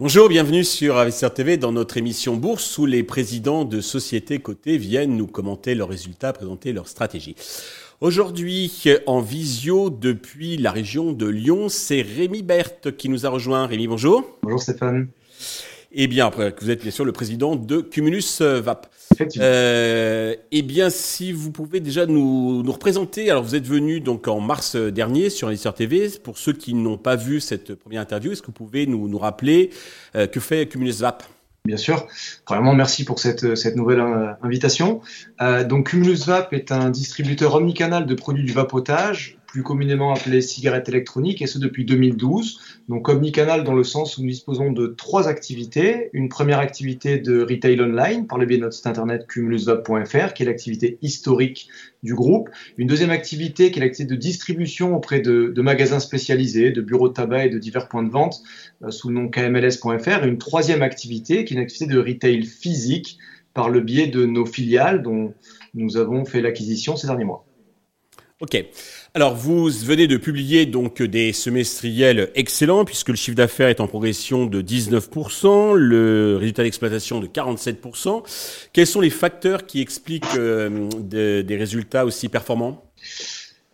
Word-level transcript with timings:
Bonjour, 0.00 0.28
bienvenue 0.28 0.62
sur 0.62 0.96
Investisseur 0.96 1.34
TV 1.34 1.56
dans 1.56 1.72
notre 1.72 1.96
émission 1.96 2.36
Bourse 2.36 2.78
où 2.78 2.86
les 2.86 3.02
présidents 3.02 3.64
de 3.64 3.80
sociétés 3.80 4.38
cotées 4.38 4.78
viennent 4.78 5.16
nous 5.16 5.26
commenter 5.26 5.74
leurs 5.74 5.88
résultats, 5.88 6.32
présenter 6.32 6.72
leurs 6.72 6.86
stratégies. 6.86 7.34
Aujourd'hui, 8.00 8.72
en 9.06 9.20
visio 9.20 9.90
depuis 9.90 10.56
la 10.56 10.70
région 10.70 11.12
de 11.12 11.26
Lyon, 11.26 11.68
c'est 11.68 12.02
Rémi 12.02 12.42
Berthe 12.42 12.96
qui 12.96 13.08
nous 13.08 13.26
a 13.26 13.28
rejoint. 13.28 13.66
Rémi, 13.66 13.88
bonjour. 13.88 14.24
Bonjour 14.42 14.62
Stéphane. 14.62 15.08
Eh 15.90 16.06
bien, 16.06 16.30
vous 16.60 16.70
êtes 16.70 16.82
bien 16.82 16.90
sûr 16.90 17.04
le 17.04 17.12
président 17.12 17.56
de 17.56 17.80
Cumulus 17.80 18.42
VAP. 18.42 18.86
Euh, 19.38 20.34
eh 20.52 20.62
bien, 20.62 20.90
si 20.90 21.32
vous 21.32 21.50
pouvez 21.50 21.80
déjà 21.80 22.04
nous, 22.04 22.62
nous, 22.62 22.72
représenter. 22.72 23.30
Alors, 23.30 23.42
vous 23.42 23.54
êtes 23.54 23.66
venu 23.66 24.00
donc 24.00 24.28
en 24.28 24.40
mars 24.40 24.76
dernier 24.76 25.30
sur 25.30 25.48
Investisseur 25.48 25.74
TV. 25.74 26.10
Pour 26.22 26.36
ceux 26.36 26.52
qui 26.52 26.74
n'ont 26.74 26.98
pas 26.98 27.16
vu 27.16 27.40
cette 27.40 27.74
première 27.74 28.02
interview, 28.02 28.32
est-ce 28.32 28.42
que 28.42 28.48
vous 28.48 28.52
pouvez 28.52 28.86
nous, 28.86 29.08
nous 29.08 29.18
rappeler 29.18 29.70
euh, 30.14 30.26
que 30.26 30.40
fait 30.40 30.68
Cumulus 30.68 31.00
VAP 31.00 31.24
Bien 31.64 31.76
sûr. 31.76 32.06
Premièrement, 32.44 32.74
merci 32.74 33.04
pour 33.04 33.18
cette, 33.18 33.54
cette 33.54 33.76
nouvelle 33.76 34.00
euh, 34.00 34.32
invitation. 34.42 35.00
Euh, 35.42 35.64
donc, 35.64 35.90
Cumulus 35.90 36.26
Vap 36.26 36.52
est 36.52 36.72
un 36.72 36.90
distributeur 36.90 37.54
omnicanal 37.54 38.06
de 38.06 38.14
produits 38.14 38.44
du 38.44 38.52
vapotage 38.52 39.37
plus 39.48 39.62
communément 39.62 40.12
appelé 40.12 40.42
cigarette 40.42 40.88
électronique, 40.88 41.42
et 41.42 41.46
ce 41.46 41.58
depuis 41.58 41.84
2012. 41.84 42.60
Donc 42.88 43.08
omnicanal 43.08 43.64
dans 43.64 43.74
le 43.74 43.82
sens 43.82 44.18
où 44.18 44.22
nous 44.22 44.28
disposons 44.28 44.72
de 44.72 44.86
trois 44.86 45.26
activités. 45.26 46.10
Une 46.12 46.28
première 46.28 46.58
activité 46.58 47.18
de 47.18 47.40
retail 47.40 47.80
online 47.80 48.26
par 48.26 48.38
le 48.38 48.44
biais 48.44 48.58
de 48.58 48.62
notre 48.62 48.74
site 48.74 48.86
internet 48.86 49.26
cumulusvap.fr, 49.26 50.34
qui 50.34 50.42
est 50.42 50.46
l'activité 50.46 50.98
historique 51.00 51.68
du 52.02 52.14
groupe. 52.14 52.50
Une 52.76 52.86
deuxième 52.86 53.10
activité 53.10 53.70
qui 53.70 53.80
est 53.80 53.82
l'activité 53.82 54.14
de 54.14 54.20
distribution 54.20 54.94
auprès 54.94 55.20
de, 55.20 55.60
magasins 55.62 56.00
spécialisés, 56.00 56.70
de 56.70 56.82
bureaux 56.82 57.08
de 57.08 57.14
tabac 57.14 57.46
et 57.46 57.50
de 57.50 57.58
divers 57.58 57.88
points 57.88 58.04
de 58.04 58.10
vente 58.10 58.42
euh, 58.84 58.90
sous 58.90 59.08
le 59.08 59.14
nom 59.14 59.28
kmls.fr. 59.28 60.24
Et 60.24 60.28
une 60.28 60.38
troisième 60.38 60.82
activité 60.82 61.44
qui 61.44 61.54
est 61.54 61.56
une 61.56 61.62
activité 61.62 61.92
de 61.92 61.98
retail 61.98 62.44
physique 62.44 63.18
par 63.54 63.70
le 63.70 63.80
biais 63.80 64.08
de 64.08 64.26
nos 64.26 64.44
filiales 64.44 65.02
dont 65.02 65.32
nous 65.72 65.96
avons 65.96 66.26
fait 66.26 66.42
l'acquisition 66.42 66.96
ces 66.96 67.06
derniers 67.06 67.24
mois. 67.24 67.47
Ok. 68.40 68.64
Alors, 69.14 69.34
vous 69.34 69.68
venez 69.68 70.06
de 70.06 70.16
publier 70.16 70.64
donc 70.64 71.02
des 71.02 71.32
semestriels 71.32 72.30
excellents 72.36 72.84
puisque 72.84 73.08
le 73.08 73.16
chiffre 73.16 73.36
d'affaires 73.36 73.66
est 73.66 73.80
en 73.80 73.88
progression 73.88 74.46
de 74.46 74.62
19%, 74.62 75.74
le 75.74 76.36
résultat 76.38 76.62
d'exploitation 76.62 77.18
de 77.18 77.26
47%. 77.26 78.22
Quels 78.72 78.86
sont 78.86 79.00
les 79.00 79.10
facteurs 79.10 79.66
qui 79.66 79.80
expliquent 79.80 80.36
euh, 80.36 80.88
des 81.02 81.56
résultats 81.56 82.04
aussi 82.04 82.28
performants? 82.28 82.84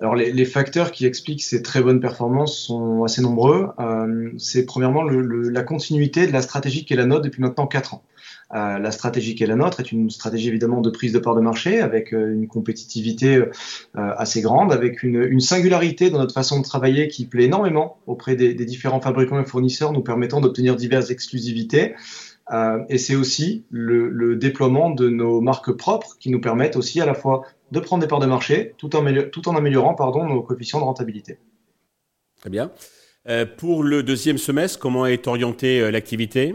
Alors 0.01 0.17
les, 0.17 0.45
facteurs 0.45 0.93
qui 0.93 1.06
expliquent 1.06 1.43
ces 1.43 1.62
très 1.62 1.81
bonnes 1.81 2.01
performances 2.01 2.59
sont 2.59 3.05
assez 3.05 3.23
nombreux. 3.23 3.69
Euh, 3.78 4.31
c'est 4.39 4.67
premièrement 4.67 5.03
la 5.03 5.62
continuité 5.62 6.27
de 6.27 6.33
la 6.33 6.43
stratégie 6.43 6.84
qui 6.84 6.95
est 6.95 6.97
la 6.97 7.06
nôtre 7.06 7.23
depuis 7.23 7.41
maintenant 7.43 7.67
4 7.67 7.95
ans. 7.95 8.03
Euh, 8.55 8.78
la 8.78 8.92
stratégie 8.92 9.34
qui 9.34 9.42
est 9.42 9.48
la 9.48 9.56
nôtre 9.56 9.80
est 9.80 9.91
une 9.91 10.10
stratégie 10.10 10.48
évidemment 10.48 10.80
de 10.80 10.91
prise 10.91 11.12
de 11.12 11.19
part 11.19 11.34
de 11.34 11.41
marché 11.41 11.80
avec 11.80 12.14
euh, 12.14 12.33
une 12.33 12.47
compétitivité 12.47 13.36
euh, 13.36 13.50
assez 13.94 14.42
grande, 14.42 14.72
avec 14.72 15.02
une, 15.02 15.41
singularité 15.41 16.08
dans 16.10 16.19
notre 16.19 16.34
façon 16.34 16.60
de 16.60 16.64
travailler 16.64 17.08
qui 17.08 17.27
plaît 17.27 17.44
énormément 17.44 17.98
auprès 18.06 18.36
des, 18.36 18.55
différents 18.55 19.00
fabricants 19.00 19.41
et 19.41 19.44
fournisseurs, 19.44 19.92
nous 19.92 20.02
permettant 20.02 20.41
d'obtenir 20.41 20.77
diverses 20.77 21.10
exclusivités. 21.10 21.94
et 22.88 22.98
c'est 22.98 23.16
aussi 23.16 23.64
le, 23.70 24.36
déploiement 24.36 24.91
de 24.91 25.08
nos 25.08 25.41
marques 25.41 25.72
propres 25.72 26.16
qui 26.19 26.30
nous 26.30 26.41
permettent 26.41 26.77
aussi 26.77 27.00
à 27.00 27.06
la 27.06 27.14
fois 27.14 27.42
de 27.72 27.80
prendre 27.80 28.02
des 28.02 28.08
parts 28.08 28.20
de 28.20 28.27
marché 28.27 28.75
tout 28.78 28.97
en, 28.97 29.56
améliorant 29.56 29.94
pardon, 29.94 30.25
nos 30.27 30.42
coefficients 30.42 30.78
de 30.78 30.84
rentabilité. 30.84 31.38
Très 32.41 32.50
bien. 32.50 32.70
pour 33.58 33.82
le 33.82 34.03
deuxième 34.03 34.38
semestre, 34.38 34.78
comment 34.78 35.06
est 35.06 35.26
orientée 35.26 35.91
l'activité? 35.91 36.54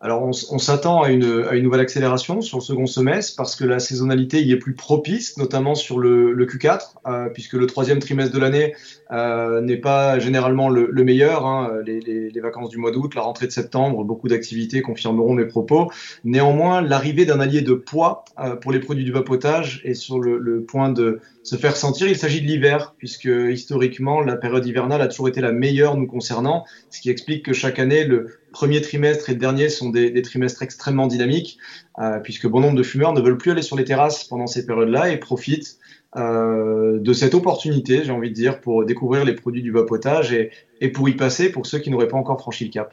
Alors 0.00 0.22
on, 0.22 0.58
s'attend 0.58 1.02
à 1.02 1.10
une, 1.10 1.44
à 1.50 1.56
une, 1.56 1.64
nouvelle 1.64 1.80
accélération 1.80 2.40
sur 2.40 2.58
le 2.58 2.62
second 2.62 2.86
semestre 2.86 3.34
parce 3.36 3.56
que 3.56 3.64
la 3.64 3.80
saisonnalité 3.80 4.40
y 4.44 4.52
est 4.52 4.56
plus 4.56 4.74
propice, 4.74 5.36
notamment 5.38 5.74
sur 5.74 5.98
le, 5.98 6.32
le 6.32 6.46
Q4, 6.46 6.94
euh, 7.08 7.28
puisque 7.30 7.54
le 7.54 7.66
troisième 7.66 7.98
trimestre 7.98 8.32
de 8.32 8.38
l'année 8.38 8.76
euh, 9.10 9.60
n'est 9.60 9.76
pas 9.76 10.20
généralement 10.20 10.68
le, 10.68 10.88
le 10.88 11.04
meilleur. 11.04 11.46
Hein. 11.46 11.78
Les, 11.84 12.30
vacances 12.40 12.70
du 12.70 12.76
mois 12.76 12.92
d'août, 12.92 13.16
la 13.16 13.22
rentrée 13.22 13.46
de 13.46 13.50
septembre, 13.50 14.04
beaucoup 14.04 14.28
d'activités 14.28 14.80
confirmeront 14.80 15.34
mes 15.34 15.46
propos. 15.46 15.90
Néanmoins, 16.22 16.80
l'arrivée 16.80 17.24
d'un 17.24 17.40
allié 17.40 17.62
de 17.62 17.74
poids 17.74 18.24
euh, 18.38 18.54
pour 18.54 18.70
les 18.70 18.78
produits 18.78 19.02
du 19.02 19.10
vapotage 19.10 19.80
est 19.84 19.94
sur 19.94 20.20
le, 20.20 20.38
le 20.38 20.62
point 20.62 20.90
de 20.92 21.18
se 21.42 21.56
faire 21.56 21.76
sentir. 21.76 22.06
Il 22.06 22.16
s'agit 22.16 22.40
de 22.40 22.46
l'hiver, 22.46 22.94
puisque 22.96 23.28
historiquement, 23.50 24.20
la 24.20 24.36
période 24.36 24.64
hivernale 24.64 25.02
a 25.02 25.08
toujours 25.08 25.26
été 25.26 25.40
la 25.40 25.50
meilleure 25.50 25.96
nous 25.96 26.06
concernant, 26.06 26.64
ce 26.90 27.00
qui 27.00 27.10
explique 27.10 27.44
que 27.44 27.52
chaque 27.52 27.80
année, 27.80 28.04
le 28.04 28.38
premier 28.58 28.80
trimestre 28.80 29.30
et 29.30 29.36
dernier 29.36 29.68
sont 29.68 29.88
des, 29.88 30.20
trimestres 30.20 30.64
extrêmement 30.64 31.06
dynamiques, 31.06 31.58
euh, 32.00 32.18
puisque 32.18 32.48
bon 32.48 32.58
nombre 32.58 32.76
de 32.76 32.82
fumeurs 32.82 33.12
ne 33.12 33.20
veulent 33.20 33.38
plus 33.38 33.52
aller 33.52 33.62
sur 33.62 33.76
les 33.76 33.84
terrasses 33.84 34.24
pendant 34.24 34.48
ces 34.48 34.66
périodes-là 34.66 35.10
et 35.10 35.16
profitent 35.16 35.78
euh, 36.16 36.98
de 36.98 37.12
cette 37.12 37.36
opportunité, 37.36 38.02
j'ai 38.02 38.10
envie 38.10 38.30
de 38.30 38.34
dire, 38.34 38.60
pour 38.60 38.84
découvrir 38.84 39.24
les 39.24 39.36
produits 39.36 39.62
du 39.62 39.70
vapotage 39.70 40.32
et 40.32 40.88
pour 40.88 41.08
y 41.08 41.14
passer 41.14 41.52
pour 41.52 41.66
ceux 41.66 41.78
qui 41.78 41.88
n'auraient 41.88 42.08
pas 42.08 42.16
encore 42.16 42.40
franchi 42.40 42.64
le 42.64 42.70
cap. 42.70 42.92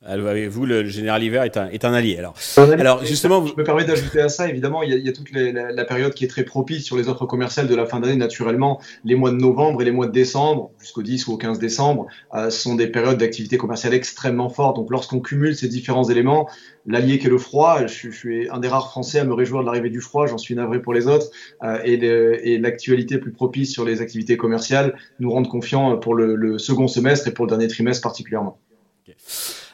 Vous, 0.00 0.64
le 0.64 0.84
général 0.86 1.24
hiver 1.24 1.42
est 1.42 1.56
un, 1.56 1.68
est 1.70 1.84
un 1.84 1.92
allié. 1.92 2.18
Alors, 2.18 2.34
alors 2.56 3.04
justement, 3.04 3.44
je 3.44 3.54
me 3.56 3.64
permets 3.64 3.84
d'ajouter 3.84 4.20
à 4.20 4.28
ça. 4.28 4.48
Évidemment, 4.48 4.84
il 4.84 4.90
y 4.90 4.92
a, 4.92 4.96
il 4.96 5.04
y 5.04 5.08
a 5.08 5.12
toute 5.12 5.32
la, 5.32 5.72
la, 5.72 5.84
période 5.84 6.14
qui 6.14 6.24
est 6.24 6.28
très 6.28 6.44
propice 6.44 6.84
sur 6.84 6.96
les 6.96 7.08
offres 7.08 7.26
commerciales 7.26 7.66
de 7.66 7.74
la 7.74 7.84
fin 7.84 7.98
d'année. 7.98 8.14
Naturellement, 8.14 8.80
les 9.04 9.16
mois 9.16 9.32
de 9.32 9.36
novembre 9.36 9.82
et 9.82 9.84
les 9.84 9.90
mois 9.90 10.06
de 10.06 10.12
décembre, 10.12 10.70
jusqu'au 10.78 11.02
10 11.02 11.26
ou 11.26 11.32
au 11.32 11.36
15 11.36 11.58
décembre, 11.58 12.06
euh, 12.34 12.48
sont 12.48 12.76
des 12.76 12.86
périodes 12.86 13.18
d'activité 13.18 13.58
commerciale 13.58 13.92
extrêmement 13.92 14.48
fortes. 14.48 14.76
Donc, 14.76 14.88
lorsqu'on 14.92 15.18
cumule 15.18 15.56
ces 15.56 15.66
différents 15.66 16.08
éléments, 16.08 16.48
l'allié 16.86 17.18
qui 17.18 17.26
est 17.26 17.30
le 17.30 17.38
froid, 17.38 17.84
je, 17.88 18.08
je, 18.08 18.16
suis 18.16 18.48
un 18.50 18.60
des 18.60 18.68
rares 18.68 18.90
Français 18.90 19.18
à 19.18 19.24
me 19.24 19.34
réjouir 19.34 19.62
de 19.62 19.66
l'arrivée 19.66 19.90
du 19.90 20.00
froid. 20.00 20.28
J'en 20.28 20.38
suis 20.38 20.54
navré 20.54 20.80
pour 20.80 20.94
les 20.94 21.08
autres. 21.08 21.26
Euh, 21.64 21.80
et 21.84 22.56
l'actualité 22.58 23.18
plus 23.18 23.32
propice 23.32 23.72
sur 23.72 23.84
les 23.84 24.00
activités 24.00 24.36
commerciales 24.36 24.96
nous 25.18 25.32
rendent 25.32 25.48
confiants 25.48 25.96
pour 25.96 26.14
le, 26.14 26.36
le, 26.36 26.56
second 26.58 26.86
semestre 26.86 27.26
et 27.26 27.32
pour 27.32 27.46
le 27.46 27.50
dernier 27.50 27.66
trimestre 27.66 28.02
particulièrement. 28.02 28.60
Okay. 29.02 29.16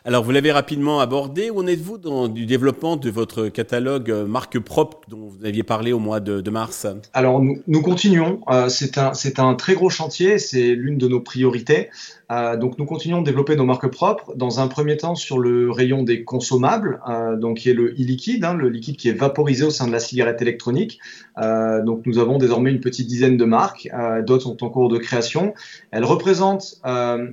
Alors, 0.06 0.22
vous 0.22 0.32
l'avez 0.32 0.52
rapidement 0.52 1.00
abordé. 1.00 1.48
Où 1.48 1.60
en 1.60 1.66
êtes-vous 1.66 1.96
dans 1.96 2.28
du 2.28 2.44
développement 2.44 2.98
de 2.98 3.08
votre 3.08 3.48
catalogue 3.48 4.10
euh, 4.10 4.26
marque 4.26 4.58
propre 4.58 5.00
dont 5.08 5.30
vous 5.30 5.46
aviez 5.46 5.62
parlé 5.62 5.94
au 5.94 5.98
mois 5.98 6.20
de, 6.20 6.50
mars? 6.50 6.86
Alors, 7.14 7.40
nous, 7.40 7.62
nous 7.66 7.80
continuons. 7.80 8.42
Euh, 8.50 8.68
c'est 8.68 8.98
un, 8.98 9.12
un 9.38 9.54
très 9.54 9.72
gros 9.72 9.88
chantier. 9.88 10.38
C'est 10.38 10.74
l'une 10.74 10.98
de 10.98 11.08
nos 11.08 11.20
priorités. 11.20 11.88
Euh, 12.34 12.56
donc 12.56 12.78
nous 12.78 12.84
continuons 12.84 13.20
de 13.20 13.26
développer 13.26 13.54
nos 13.54 13.64
marques 13.64 13.88
propres. 13.88 14.34
Dans 14.34 14.60
un 14.60 14.68
premier 14.68 14.96
temps 14.96 15.14
sur 15.14 15.38
le 15.38 15.70
rayon 15.70 16.02
des 16.02 16.24
consommables, 16.24 17.00
euh, 17.08 17.36
donc 17.36 17.58
qui 17.58 17.70
est 17.70 17.74
le 17.74 17.90
e-liquide, 17.90 18.44
hein, 18.44 18.54
le 18.54 18.68
liquide 18.68 18.96
qui 18.96 19.08
est 19.08 19.12
vaporisé 19.12 19.64
au 19.64 19.70
sein 19.70 19.86
de 19.86 19.92
la 19.92 20.00
cigarette 20.00 20.42
électronique. 20.42 20.98
Euh, 21.38 21.82
donc 21.82 22.06
nous 22.06 22.18
avons 22.18 22.38
désormais 22.38 22.70
une 22.70 22.80
petite 22.80 23.06
dizaine 23.06 23.36
de 23.36 23.44
marques. 23.44 23.88
D'autres 24.26 24.44
sont 24.44 24.64
en 24.64 24.68
cours 24.68 24.88
de 24.88 24.98
création. 24.98 25.54
Elles 25.90 26.04
représentent 26.04 26.80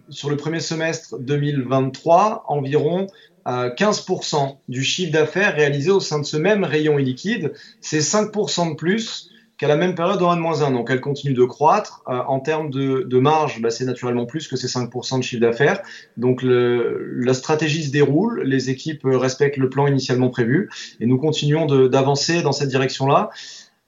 sur 0.09 0.29
le 0.29 0.38
premier 0.38 0.59
semestre 0.59 1.18
2023 1.19 2.45
environ 2.47 3.07
15% 3.45 4.57
du 4.68 4.83
chiffre 4.83 5.12
d'affaires 5.12 5.56
réalisé 5.56 5.89
au 5.89 6.00
sein 6.00 6.19
de 6.19 6.25
ce 6.25 6.38
même 6.38 6.63
rayon 6.63 6.97
e-liquide. 6.97 7.53
C'est 7.79 8.00
5% 8.00 8.72
de 8.72 8.75
plus 8.75 9.31
qu'à 9.62 9.68
la 9.68 9.78
même 9.78 9.94
période 9.94 10.24
en 10.24 10.32
1 10.32 10.38
moins 10.38 10.64
1. 10.64 10.72
Donc 10.72 10.90
elle 10.90 11.02
continue 11.02 11.36
de 11.36 11.44
croître. 11.44 12.02
Euh, 12.08 12.20
en 12.28 12.40
termes 12.40 12.72
de, 12.72 13.04
de 13.04 13.20
marge, 13.20 13.62
bah, 13.62 13.70
c'est 13.70 13.86
naturellement 13.86 14.26
plus 14.26 14.48
que 14.48 14.56
ces 14.56 14.66
5% 14.66 15.20
de 15.20 15.24
chiffre 15.24 15.40
d'affaires. 15.40 15.84
Donc 16.18 16.42
le, 16.42 17.22
la 17.22 17.36
stratégie 17.36 17.84
se 17.84 17.92
déroule, 17.92 18.42
les 18.42 18.72
équipes 18.72 19.04
respectent 19.06 19.58
le 19.58 19.70
plan 19.70 19.86
initialement 19.86 20.30
prévu 20.30 20.72
et 21.00 21.06
nous 21.06 21.20
continuons 21.20 21.68
d'avancer 21.68 22.42
dans 22.42 22.54
cette 22.54 22.70
direction-là. 22.70 23.30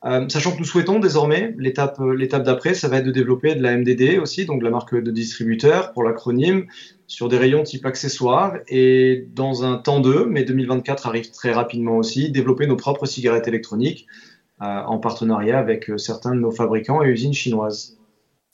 Euh, 0.06 0.28
sachant 0.30 0.52
que 0.52 0.60
nous 0.60 0.66
souhaitons 0.66 1.00
désormais, 1.00 1.56
l'étape 1.58 1.98
l'étape 2.16 2.44
d'après, 2.44 2.76
ça 2.76 2.88
va 2.88 2.98
être 2.98 3.06
de 3.06 3.12
développer 3.12 3.56
de 3.56 3.64
la 3.64 3.76
MDD 3.76 4.20
aussi, 4.22 4.46
donc 4.46 4.62
la 4.62 4.70
marque 4.70 4.94
de 4.94 5.12
distributeur 5.12 5.94
pour 5.94 6.04
l'acronyme, 6.04 6.66
sur 7.08 7.30
des 7.30 7.38
rayons 7.38 7.64
type 7.64 7.86
accessoires 7.86 8.58
et 8.68 9.26
dans 9.34 9.64
un 9.64 9.78
temps 9.78 10.02
2, 10.02 10.26
mais 10.26 10.44
2024 10.44 11.08
arrive 11.08 11.32
très 11.32 11.52
rapidement 11.52 11.98
aussi, 11.98 12.30
développer 12.30 12.68
nos 12.68 12.76
propres 12.76 13.06
cigarettes 13.06 13.48
électroniques 13.48 14.06
euh, 14.08 14.33
en 14.64 14.98
partenariat 14.98 15.60
avec 15.60 15.90
euh, 15.90 15.98
certains 15.98 16.34
de 16.34 16.40
nos 16.40 16.52
fabricants 16.52 17.04
et 17.04 17.08
usines 17.08 17.34
chinoises. 17.34 17.98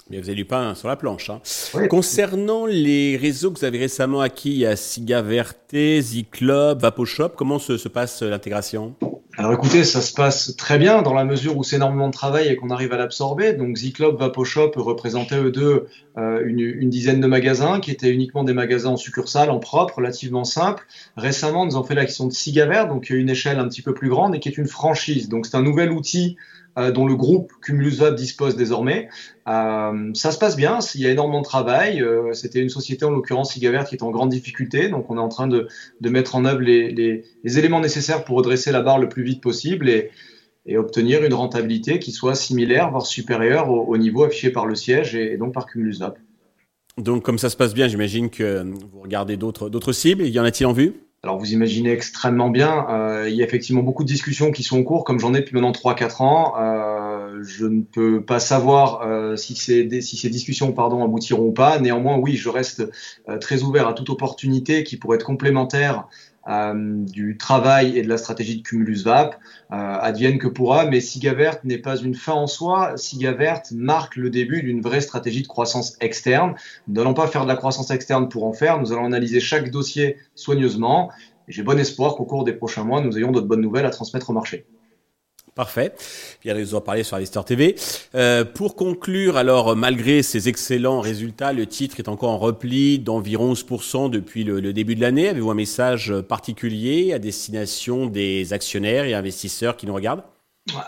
Mais 0.10 0.18
vous 0.20 0.28
avez 0.28 0.36
du 0.36 0.46
pain 0.46 0.74
sur 0.74 0.88
la 0.88 0.96
planche. 0.96 1.30
Hein. 1.30 1.42
Concernant 1.88 2.66
les 2.66 3.16
réseaux 3.16 3.52
que 3.52 3.60
vous 3.60 3.66
avez 3.66 3.78
récemment 3.78 4.22
acquis 4.22 4.66
à 4.66 4.76
Siga 4.76 5.22
Verte, 5.22 5.76
Z-Club, 5.76 6.82
VapoShop, 6.82 7.30
comment 7.36 7.60
se, 7.60 7.78
se 7.78 7.88
passe 7.88 8.24
l'intégration? 8.24 8.96
Alors 9.40 9.54
écoutez, 9.54 9.86
ça 9.86 10.02
se 10.02 10.14
passe 10.14 10.54
très 10.58 10.78
bien 10.78 11.02
dans 11.02 11.14
la 11.14 11.24
mesure 11.24 11.56
où 11.56 11.64
c'est 11.64 11.78
énormément 11.78 12.08
de 12.08 12.14
travail 12.14 12.50
et 12.50 12.58
qu'on 12.58 12.72
arrive 12.72 12.92
à 12.92 12.98
l'absorber. 12.98 13.54
Donc 13.54 13.78
Ziclop, 13.78 14.18
Vaposhop 14.18 14.74
représentaient 14.76 15.40
eux 15.40 15.50
deux 15.50 15.88
euh, 16.18 16.44
une, 16.46 16.60
une, 16.60 16.90
dizaine 16.90 17.22
de 17.22 17.28
magasins 17.28 17.80
qui 17.80 17.90
étaient 17.90 18.10
uniquement 18.10 18.44
des 18.44 18.52
magasins 18.52 18.90
en 18.90 18.98
succursale, 18.98 19.50
en 19.50 19.60
propre, 19.60 20.00
relativement 20.00 20.44
simple. 20.44 20.86
Récemment, 21.16 21.66
nous 21.66 21.78
avons 21.78 21.86
fait 21.86 21.96
l'acquisition 21.96 22.28
de 22.28 22.34
Sigavert, 22.34 22.90
donc 22.90 23.12
une 23.12 23.30
échelle 23.30 23.60
un 23.60 23.70
petit 23.70 23.82
peu 23.82 23.94
plus 23.94 24.10
grande 24.10 24.36
et 24.36 24.42
qui 24.42 24.50
est 24.50 24.58
une 24.58 24.68
franchise. 24.68 25.30
Donc 25.30 25.46
c'est 25.46 25.56
un 25.56 25.64
nouvel 25.64 25.94
outil 25.94 26.36
euh, 26.78 26.92
dont 26.92 27.06
le 27.06 27.16
groupe 27.16 27.52
Cumulus 27.62 27.98
dispose 28.16 28.56
désormais. 28.56 29.10
Euh, 29.48 30.12
ça 30.14 30.32
se 30.32 30.38
passe 30.38 30.56
bien, 30.56 30.80
il 30.96 31.02
y 31.02 31.08
a 31.08 31.10
énormément 31.10 31.42
de 31.42 31.46
travail. 31.46 32.02
Euh, 32.02 32.34
c'était 32.34 32.60
une 32.60 32.70
société, 32.70 33.06
en 33.06 33.10
l'occurrence 33.10 33.54
Sigavert, 33.54 33.86
qui 33.86 33.96
est 33.96 34.04
en 34.04 34.12
grande 34.12 34.30
difficulté. 34.30 34.90
Donc 34.90 35.10
on 35.10 35.18
est 35.18 35.22
en 35.22 35.30
train 35.30 35.48
de, 35.48 35.68
mettre 36.02 36.36
en 36.36 36.46
œuvre 36.46 36.62
les, 36.62 37.24
éléments 37.44 37.82
nécessaires 37.82 38.24
pour 38.24 38.38
redresser 38.38 38.72
la 38.72 38.82
barre 38.82 39.00
le 39.00 39.10
plus 39.10 39.24
vite 39.24 39.42
possible 39.42 39.90
et, 39.90 40.12
obtenir 40.78 41.24
une 41.24 41.34
rentabilité 41.34 41.98
qui 41.98 42.12
soit 42.12 42.36
similaire, 42.36 42.92
voire 42.92 43.08
supérieure 43.08 43.72
au, 43.72 43.86
au 43.86 43.98
niveau 43.98 44.24
affiché 44.24 44.52
par 44.52 44.68
le 44.68 44.76
siège 44.76 45.16
et, 45.16 45.36
donc 45.36 45.52
par 45.52 45.66
Cumulus 45.66 45.98
Donc 46.98 47.24
comme 47.24 47.40
ça 47.40 47.50
se 47.50 47.58
passe 47.58 47.74
bien, 47.74 47.88
j'imagine 47.88 48.30
que 48.30 48.64
vous 48.64 49.02
regardez 49.02 49.36
d'autres 49.36 49.92
cibles. 49.94 50.28
Y 50.28 50.40
en 50.40 50.44
a-t-il 50.44 50.68
en 50.68 50.74
vue? 50.74 50.94
Alors 51.22 51.38
vous 51.38 51.52
imaginez 51.52 51.92
extrêmement 51.92 52.50
bien, 52.50 52.88
euh, 52.90 53.28
il 53.30 53.36
y 53.36 53.42
a 53.42 53.46
effectivement 53.46 53.84
beaucoup 53.84 54.04
de 54.04 54.08
discussions 54.08 54.52
qui 54.52 54.64
sont 54.64 54.80
en 54.80 54.84
cours, 54.84 55.04
comme 55.04 55.20
j'en 55.20 55.34
ai 55.34 55.40
depuis 55.40 55.54
maintenant 55.54 55.74
3-4 55.74 56.22
ans. 56.22 56.54
Euh, 56.58 57.44
je 57.44 57.66
ne 57.66 57.82
peux 57.82 58.24
pas 58.24 58.40
savoir 58.40 59.02
euh, 59.02 59.36
si, 59.36 59.56
ces, 59.56 60.02
si 60.02 60.16
ces 60.16 60.30
discussions 60.30 60.72
pardon, 60.72 61.04
aboutiront 61.04 61.48
ou 61.48 61.52
pas. 61.52 61.78
Néanmoins, 61.80 62.18
oui, 62.18 62.38
je 62.38 62.48
reste 62.48 62.90
euh, 63.28 63.38
très 63.38 63.64
ouvert 63.64 63.88
à 63.88 63.94
toute 63.94 64.10
opportunité 64.10 64.86
qui 64.86 64.96
pourrait 64.96 65.16
être 65.16 65.26
complémentaire 65.26 66.08
du 66.50 67.38
travail 67.38 67.98
et 67.98 68.02
de 68.02 68.10
la 68.10 68.18
stratégie 68.18 68.58
de 68.58 68.64
Cumulus 68.64 69.04
Vap, 69.04 69.36
euh, 69.72 69.76
advienne 69.76 70.40
que 70.40 70.48
pourra, 70.48 70.86
mais 70.86 71.00
Sigavert 71.00 71.58
n'est 71.64 71.78
pas 71.78 71.98
une 71.98 72.16
fin 72.16 72.34
en 72.34 72.48
soi. 72.48 72.98
Sigavert 72.98 73.62
marque 73.72 74.16
le 74.16 74.30
début 74.30 74.64
d'une 74.64 74.82
vraie 74.82 75.02
stratégie 75.02 75.44
de 75.44 75.48
croissance 75.48 75.96
externe. 76.02 76.56
Nous 76.88 76.96
n'allons 76.96 77.14
pas 77.14 77.28
faire 77.28 77.44
de 77.44 77.48
la 77.48 77.56
croissance 77.56 77.92
externe 77.92 78.30
pour 78.30 78.46
en 78.46 78.54
faire, 78.54 78.80
nous 78.80 78.92
allons 78.92 79.06
analyser 79.06 79.40
chaque 79.40 79.70
dossier 79.70 80.18
soigneusement. 80.34 81.12
J'ai 81.48 81.64
bon 81.64 81.80
espoir 81.80 82.16
qu'au 82.16 82.26
cours 82.26 82.44
des 82.44 82.54
prochains 82.54 82.84
mois, 82.84 83.02
nous 83.02 83.18
ayons 83.18 83.32
d'autres 83.32 83.48
bonnes 83.48 83.62
nouvelles 83.62 83.86
à 83.86 83.92
transmettre 83.92 84.30
au 84.30 84.34
marché. 84.34 84.66
Parfait. 85.60 85.92
Pierre 86.40 86.58
nous 86.58 86.74
en 86.74 86.80
parler 86.80 87.04
sur 87.04 87.18
Alistair 87.18 87.44
TV. 87.44 87.76
Euh, 88.16 88.46
pour 88.46 88.78
conclure, 88.78 89.36
alors 89.36 89.76
malgré 89.76 90.24
ces 90.24 90.48
excellents 90.48 91.02
résultats, 91.02 91.52
le 91.52 91.66
titre 91.66 92.00
est 92.00 92.08
encore 92.08 92.30
en 92.30 92.38
repli 92.38 92.98
d'environ 92.98 93.52
11% 93.52 94.10
depuis 94.10 94.46
le, 94.46 94.72
début 94.72 94.96
de 94.96 95.02
l'année. 95.02 95.28
Avez-vous 95.28 95.52
un 95.52 95.56
message 95.56 96.14
particulier 96.22 97.12
à 97.12 97.20
destination 97.20 98.06
des 98.06 98.54
actionnaires 98.54 99.04
et 99.04 99.14
investisseurs 99.14 99.76
qui 99.76 99.86
nous 99.86 99.94
regardent? 99.94 100.24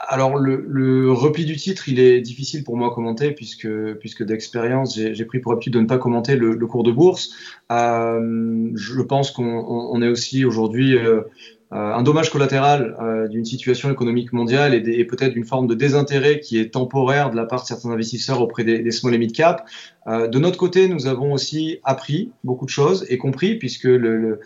Alors 0.07 0.37
le, 0.37 1.11
repli 1.11 1.45
du 1.45 1.55
titre, 1.57 1.89
il 1.89 1.99
est 1.99 2.21
difficile 2.21 2.63
pour 2.63 2.77
moi 2.77 2.91
à 2.91 2.95
commenter 2.95 3.31
puisque, 3.31 3.67
puisque 3.99 4.23
d'expérience, 4.23 4.95
j'ai 4.95 5.25
pris 5.25 5.39
pour 5.39 5.51
habitude 5.51 5.73
de 5.73 5.81
ne 5.81 5.87
pas 5.87 5.97
commenter 5.97 6.35
le, 6.35 6.55
cours 6.65 6.83
de 6.83 6.91
bourse. 6.91 7.31
Euh, 7.71 8.69
je 8.75 9.01
pense 9.01 9.31
qu'on 9.31 9.43
on 9.43 10.01
est 10.01 10.07
aussi 10.07 10.45
aujourd'hui 10.45 10.95
euh, 10.95 11.21
euh, 11.21 11.23
un 11.71 12.03
dommage 12.03 12.29
collatéral 12.29 12.97
euh, 13.01 13.27
d'une 13.27 13.45
situation 13.45 13.89
économique 13.91 14.33
mondiale 14.33 14.73
et, 14.73 14.99
et 14.99 15.05
peut-être 15.05 15.33
d'une 15.33 15.45
forme 15.45 15.67
de 15.67 15.73
désintérêt 15.73 16.39
qui 16.39 16.59
est 16.59 16.73
temporaire 16.73 17.31
de 17.31 17.37
la 17.37 17.45
part 17.45 17.61
de 17.61 17.67
certains 17.67 17.91
investisseurs 17.91 18.41
auprès 18.41 18.63
des, 18.63 18.79
des 18.79 18.91
small 18.91 19.15
et 19.15 19.17
mid 19.17 19.31
cap. 19.31 19.65
Euh, 20.07 20.27
de 20.27 20.37
notre 20.37 20.57
côté, 20.57 20.89
nous 20.89 21.07
avons 21.07 21.31
aussi 21.31 21.79
appris 21.83 22.31
beaucoup 22.43 22.65
de 22.65 22.71
choses 22.71 23.05
et 23.09 23.17
compris 23.17 23.55
puisque 23.55 23.85
le, 23.85 24.17
le 24.17 24.39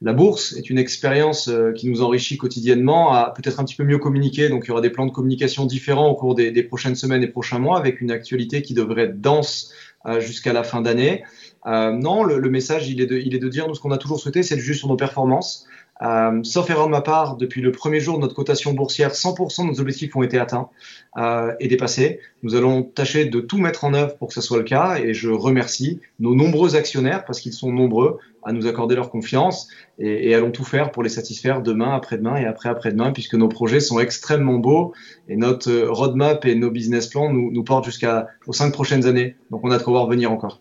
la 0.00 0.12
bourse 0.12 0.56
est 0.56 0.70
une 0.70 0.78
expérience 0.78 1.50
qui 1.74 1.88
nous 1.88 2.02
enrichit 2.02 2.36
quotidiennement 2.36 3.12
à 3.12 3.32
peut-être 3.34 3.58
un 3.58 3.64
petit 3.64 3.74
peu 3.74 3.82
mieux 3.82 3.98
communiquer. 3.98 4.48
Donc 4.48 4.62
il 4.64 4.68
y 4.68 4.70
aura 4.70 4.80
des 4.80 4.90
plans 4.90 5.06
de 5.06 5.10
communication 5.10 5.66
différents 5.66 6.08
au 6.08 6.14
cours 6.14 6.36
des, 6.36 6.52
des 6.52 6.62
prochaines 6.62 6.94
semaines 6.94 7.24
et 7.24 7.26
prochains 7.26 7.58
mois 7.58 7.76
avec 7.76 8.00
une 8.00 8.12
actualité 8.12 8.62
qui 8.62 8.74
devrait 8.74 9.06
être 9.06 9.20
dense 9.20 9.72
jusqu'à 10.20 10.52
la 10.52 10.62
fin 10.62 10.82
d'année. 10.82 11.24
Euh, 11.66 11.92
non, 11.92 12.24
le, 12.24 12.38
le, 12.38 12.50
message, 12.50 12.88
il 12.88 13.00
est, 13.00 13.06
de, 13.06 13.16
il 13.18 13.34
est 13.34 13.38
de 13.38 13.48
dire, 13.48 13.68
nous, 13.68 13.74
ce 13.74 13.80
qu'on 13.80 13.90
a 13.90 13.98
toujours 13.98 14.20
souhaité, 14.20 14.42
c'est 14.42 14.56
de 14.56 14.60
juger 14.60 14.78
sur 14.78 14.88
nos 14.88 14.96
performances. 14.96 15.66
Euh, 16.02 16.42
sauf 16.44 16.70
erreur 16.70 16.86
de 16.86 16.92
ma 16.92 17.00
part, 17.00 17.36
depuis 17.36 17.60
le 17.60 17.72
premier 17.72 18.00
jour 18.00 18.16
de 18.16 18.22
notre 18.22 18.34
cotation 18.34 18.72
boursière, 18.72 19.12
100% 19.12 19.64
de 19.64 19.70
nos 19.70 19.80
objectifs 19.80 20.14
ont 20.14 20.22
été 20.22 20.38
atteints 20.38 20.68
euh, 21.16 21.52
et 21.60 21.68
dépassés. 21.68 22.20
Nous 22.42 22.54
allons 22.54 22.82
tâcher 22.82 23.24
de 23.24 23.40
tout 23.40 23.58
mettre 23.58 23.84
en 23.84 23.94
œuvre 23.94 24.16
pour 24.16 24.28
que 24.28 24.34
ce 24.34 24.40
soit 24.40 24.58
le 24.58 24.64
cas 24.64 24.98
et 24.98 25.12
je 25.12 25.28
remercie 25.28 26.00
nos 26.20 26.34
nombreux 26.34 26.76
actionnaires, 26.76 27.24
parce 27.24 27.40
qu'ils 27.40 27.52
sont 27.52 27.72
nombreux, 27.72 28.18
à 28.44 28.52
nous 28.52 28.66
accorder 28.66 28.94
leur 28.94 29.10
confiance 29.10 29.68
et, 29.98 30.32
allons 30.34 30.52
tout 30.52 30.64
faire 30.64 30.92
pour 30.92 31.02
les 31.02 31.08
satisfaire 31.08 31.60
demain, 31.60 31.94
après-demain 31.94 32.36
et 32.36 32.46
après-après-demain, 32.46 33.12
puisque 33.12 33.34
nos 33.34 33.48
projets 33.48 33.80
sont 33.80 33.98
extrêmement 33.98 34.58
beaux 34.58 34.94
et 35.28 35.36
notre 35.36 35.72
roadmap 35.88 36.44
et 36.44 36.54
nos 36.54 36.70
business 36.70 37.08
plans 37.08 37.32
nous, 37.32 37.50
nous 37.50 37.64
portent 37.64 37.84
jusqu'aux 37.84 38.52
cinq 38.52 38.72
prochaines 38.72 39.06
années. 39.06 39.34
Donc 39.50 39.62
on 39.64 39.70
a 39.70 39.78
de 39.78 39.82
quoi 39.82 39.92
voir 39.92 40.06
venir 40.06 40.30
encore. 40.30 40.60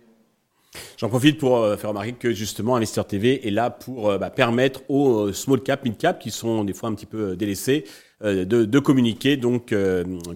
J'en 0.98 1.10
profite 1.10 1.38
pour 1.38 1.58
euh, 1.58 1.78
faire 1.78 1.92
remarquer 1.92 2.14
que 2.14 2.32
justement 2.32 2.76
Investir 2.76 3.06
TV 3.06 3.48
est 3.48 3.52
là 3.52 3.70
pour 3.70 4.10
euh, 4.10 4.18
bah, 4.18 4.32
permettre 4.32 4.82
aux 4.90 5.28
euh, 5.28 5.34
small 5.34 5.62
cap, 5.62 5.86
mid 5.86 5.96
cap 5.96 6.18
qui 6.18 6.32
sont 6.32 6.64
des 6.64 6.74
fois 6.74 6.90
un 6.90 6.96
petit 6.96 7.06
peu 7.06 7.36
délaissés 7.36 7.86
de, 8.22 8.44
de, 8.44 8.80
communiquer. 8.80 9.38
Donc, 9.38 9.74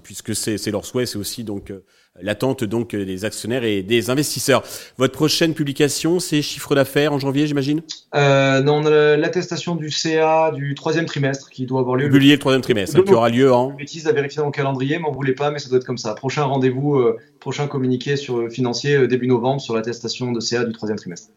puisque 0.03 0.35
c'est 0.35 0.71
leur 0.71 0.85
souhait, 0.85 1.05
c'est 1.05 1.17
aussi 1.17 1.43
donc 1.43 1.71
l'attente 2.19 2.63
donc 2.63 2.95
des 2.95 3.25
actionnaires 3.25 3.63
et 3.63 3.83
des 3.83 4.09
investisseurs. 4.09 4.63
Votre 4.97 5.13
prochaine 5.13 5.53
publication, 5.53 6.19
c'est 6.19 6.41
chiffre 6.41 6.75
d'affaires 6.75 7.13
en 7.13 7.19
janvier, 7.19 7.47
j'imagine? 7.47 7.81
Euh, 8.15 8.61
Non, 8.61 8.81
l'attestation 8.81 9.75
du 9.75 9.91
CA 9.91 10.51
du 10.51 10.75
troisième 10.75 11.05
trimestre 11.05 11.49
qui 11.49 11.65
doit 11.65 11.79
avoir 11.79 11.95
lieu. 11.95 12.09
Publié 12.09 12.33
le, 12.33 12.39
troisième 12.39 12.61
trimestre, 12.61 12.97
hein, 12.97 13.03
qui 13.05 13.13
aura 13.13 13.29
lieu 13.29 13.51
en. 13.53 13.71
Bêtise 13.71 14.07
à 14.07 14.11
vérifier 14.11 14.39
dans 14.39 14.47
le 14.47 14.51
calendrier, 14.51 14.99
m'en 14.99 15.11
voulez 15.11 15.33
pas, 15.33 15.51
mais 15.51 15.59
ça 15.59 15.69
doit 15.69 15.77
être 15.77 15.85
comme 15.85 15.97
ça. 15.97 16.13
Prochain 16.13 16.43
rendez-vous, 16.43 16.95
euh, 16.95 17.17
prochain 17.39 17.67
communiqué 17.67 18.15
sur 18.17 18.39
euh, 18.39 18.49
financier 18.49 18.95
euh, 18.95 19.07
début 19.07 19.27
novembre 19.27 19.61
sur 19.61 19.75
l'attestation 19.75 20.31
de 20.31 20.39
CA 20.39 20.65
du 20.65 20.73
troisième 20.73 20.97
trimestre. 20.97 21.29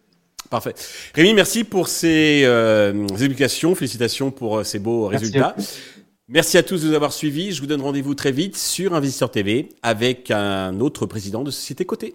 Parfait. 0.50 0.74
Rémi, 1.14 1.34
merci 1.34 1.64
pour 1.64 1.88
ces 1.88 2.42
euh, 2.44 3.06
explications. 3.08 3.74
Félicitations 3.74 4.30
pour 4.30 4.64
ces 4.64 4.78
beaux 4.78 5.08
merci 5.08 5.24
résultats. 5.24 5.56
Merci 6.28 6.56
à 6.56 6.62
tous 6.62 6.82
de 6.82 6.88
nous 6.88 6.94
avoir 6.94 7.12
suivis. 7.12 7.52
Je 7.52 7.60
vous 7.60 7.66
donne 7.66 7.82
rendez-vous 7.82 8.14
très 8.14 8.32
vite 8.32 8.56
sur 8.56 8.94
Investisseur 8.94 9.30
TV 9.30 9.68
avec 9.82 10.30
un 10.30 10.80
autre 10.80 11.04
président 11.04 11.44
de 11.44 11.50
société 11.50 11.84
cotée. 11.84 12.14